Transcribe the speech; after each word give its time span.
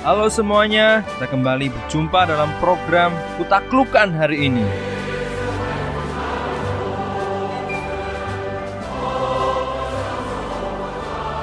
Halo 0.00 0.32
semuanya, 0.32 1.04
kita 1.04 1.28
kembali 1.28 1.68
berjumpa 1.68 2.24
dalam 2.24 2.48
program 2.56 3.12
Kutaklukan 3.36 4.08
hari 4.16 4.48
ini. 4.48 4.64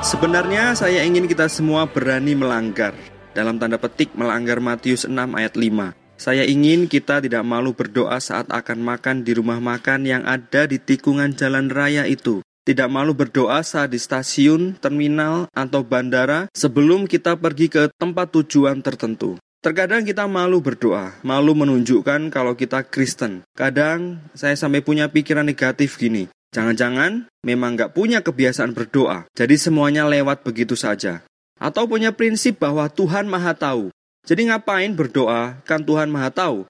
Sebenarnya 0.02 0.74
saya 0.74 1.06
ingin 1.06 1.30
kita 1.30 1.46
semua 1.54 1.86
berani 1.86 2.34
melanggar. 2.34 2.98
Dalam 3.38 3.62
tanda 3.62 3.78
petik 3.78 4.18
melanggar 4.18 4.58
Matius 4.58 5.06
6 5.06 5.14
ayat 5.38 5.54
5. 5.54 5.94
Saya 6.18 6.42
ingin 6.42 6.90
kita 6.90 7.22
tidak 7.22 7.46
malu 7.46 7.78
berdoa 7.78 8.18
saat 8.18 8.50
akan 8.50 8.82
makan 8.82 9.22
di 9.22 9.38
rumah 9.38 9.62
makan 9.62 10.10
yang 10.10 10.26
ada 10.26 10.66
di 10.66 10.82
tikungan 10.82 11.38
jalan 11.38 11.70
raya 11.70 12.10
itu. 12.10 12.42
Tidak 12.68 12.92
malu 12.92 13.16
berdoa 13.16 13.64
saat 13.64 13.96
di 13.96 14.00
stasiun, 14.00 14.76
terminal, 14.76 15.48
atau 15.56 15.88
bandara 15.88 16.52
sebelum 16.52 17.08
kita 17.08 17.40
pergi 17.40 17.72
ke 17.72 17.88
tempat 17.96 18.36
tujuan 18.36 18.84
tertentu. 18.84 19.40
Terkadang 19.64 20.04
kita 20.04 20.28
malu 20.28 20.60
berdoa, 20.60 21.16
malu 21.24 21.56
menunjukkan 21.56 22.28
kalau 22.28 22.60
kita 22.60 22.84
Kristen. 22.84 23.48
Kadang 23.56 24.20
saya 24.36 24.60
sampai 24.60 24.84
punya 24.84 25.08
pikiran 25.08 25.48
negatif 25.48 25.96
gini, 25.96 26.28
Jangan-jangan 26.56 27.28
memang 27.44 27.76
nggak 27.76 27.92
punya 27.92 28.24
kebiasaan 28.24 28.72
berdoa, 28.72 29.28
jadi 29.36 29.56
semuanya 29.60 30.08
lewat 30.08 30.48
begitu 30.48 30.80
saja. 30.80 31.24
Atau 31.60 31.90
punya 31.90 32.14
prinsip 32.16 32.62
bahwa 32.62 32.88
Tuhan 32.88 33.28
Maha 33.28 33.52
Tahu. 33.52 33.92
Jadi 34.24 34.48
ngapain 34.48 34.94
berdoa, 34.94 35.60
kan 35.68 35.84
Tuhan 35.84 36.08
Maha 36.08 36.32
Tahu. 36.32 36.68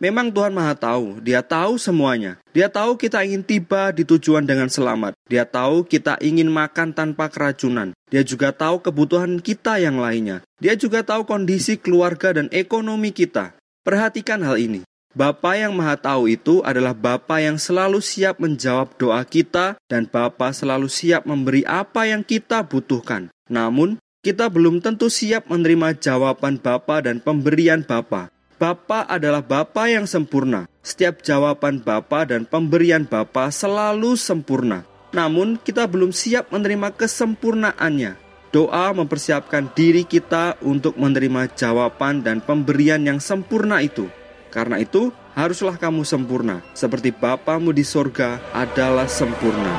Memang 0.00 0.32
Tuhan 0.32 0.56
Maha 0.56 0.72
Tahu, 0.72 1.20
Dia 1.20 1.44
tahu 1.44 1.76
semuanya. 1.76 2.40
Dia 2.56 2.72
tahu 2.72 2.96
kita 2.96 3.20
ingin 3.20 3.44
tiba 3.44 3.92
di 3.92 4.00
tujuan 4.00 4.48
dengan 4.48 4.72
selamat. 4.72 5.12
Dia 5.28 5.44
tahu 5.44 5.84
kita 5.84 6.16
ingin 6.24 6.48
makan 6.48 6.96
tanpa 6.96 7.28
keracunan. 7.28 7.92
Dia 8.08 8.24
juga 8.24 8.48
tahu 8.48 8.80
kebutuhan 8.80 9.44
kita 9.44 9.76
yang 9.76 10.00
lainnya. 10.00 10.40
Dia 10.56 10.72
juga 10.72 11.04
tahu 11.04 11.28
kondisi 11.28 11.76
keluarga 11.76 12.32
dan 12.32 12.48
ekonomi 12.48 13.12
kita. 13.12 13.52
Perhatikan 13.84 14.40
hal 14.40 14.56
ini. 14.56 14.88
Bapa 15.12 15.60
yang 15.60 15.76
Maha 15.76 16.00
Tahu 16.00 16.32
itu 16.32 16.64
adalah 16.64 16.96
Bapa 16.96 17.44
yang 17.44 17.60
selalu 17.60 18.00
siap 18.00 18.40
menjawab 18.40 18.96
doa 18.96 19.20
kita 19.28 19.76
dan 19.84 20.08
Bapa 20.08 20.56
selalu 20.56 20.88
siap 20.88 21.28
memberi 21.28 21.60
apa 21.68 22.08
yang 22.08 22.24
kita 22.24 22.64
butuhkan. 22.64 23.28
Namun, 23.52 24.00
kita 24.24 24.48
belum 24.48 24.80
tentu 24.80 25.12
siap 25.12 25.44
menerima 25.52 25.92
jawaban 26.00 26.56
Bapa 26.56 27.04
dan 27.04 27.20
pemberian 27.20 27.84
Bapa. 27.84 28.32
Bapa 28.60 29.08
adalah 29.08 29.40
Bapa 29.40 29.88
yang 29.88 30.04
sempurna. 30.04 30.68
Setiap 30.84 31.24
jawaban 31.24 31.80
Bapa 31.80 32.28
dan 32.28 32.44
pemberian 32.44 33.08
Bapa 33.08 33.48
selalu 33.48 34.20
sempurna. 34.20 34.84
Namun, 35.16 35.56
kita 35.56 35.88
belum 35.88 36.12
siap 36.12 36.52
menerima 36.52 36.92
kesempurnaannya. 36.92 38.20
Doa 38.52 38.92
mempersiapkan 38.92 39.72
diri 39.72 40.04
kita 40.04 40.60
untuk 40.60 41.00
menerima 41.00 41.56
jawaban 41.56 42.20
dan 42.20 42.44
pemberian 42.44 43.00
yang 43.00 43.16
sempurna 43.16 43.80
itu. 43.80 44.12
Karena 44.52 44.76
itu, 44.76 45.08
haruslah 45.32 45.80
kamu 45.80 46.04
sempurna, 46.04 46.60
seperti 46.76 47.16
Bapamu 47.16 47.72
di 47.72 47.80
sorga 47.80 48.44
adalah 48.52 49.08
sempurna. 49.08 49.72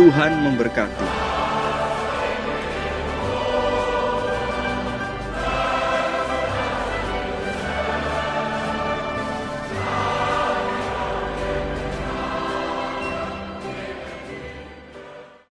Tuhan 0.00 0.48
memberkati. 0.48 1.23